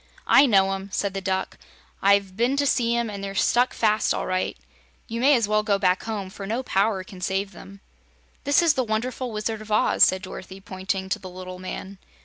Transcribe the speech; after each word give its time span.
"I 0.25 0.47
know 0.47 0.73
'em," 0.73 0.89
said 0.91 1.13
the 1.13 1.21
Duck. 1.21 1.59
"I've 2.01 2.35
been 2.35 2.57
to 2.57 2.65
see 2.65 2.95
'em, 2.95 3.07
and 3.07 3.23
they're 3.23 3.35
stuck 3.35 3.71
fast, 3.71 4.15
all 4.15 4.25
right. 4.25 4.57
You 5.07 5.19
may 5.21 5.35
as 5.35 5.47
well 5.47 5.61
go 5.61 5.77
back 5.77 6.01
home, 6.05 6.31
for 6.31 6.47
no 6.47 6.63
power 6.63 7.03
can 7.03 7.21
save 7.21 7.51
them." 7.51 7.81
"This 8.43 8.63
is 8.63 8.73
the 8.73 8.83
Wonderful 8.83 9.31
Wizard 9.31 9.61
of 9.61 9.71
Oz," 9.71 10.01
said 10.01 10.23
Dorothy, 10.23 10.59
pointing 10.59 11.07
to 11.09 11.19
the 11.19 11.29
little 11.29 11.59
man. 11.59 11.99